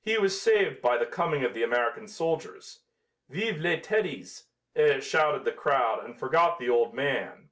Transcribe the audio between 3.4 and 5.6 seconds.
les Teddies," shouted the